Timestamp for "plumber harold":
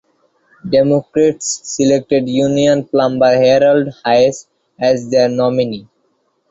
2.85-3.93